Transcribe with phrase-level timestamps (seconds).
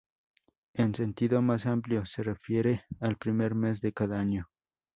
[0.73, 4.49] En sentido más amplio, se refiere al primer mes de cada año.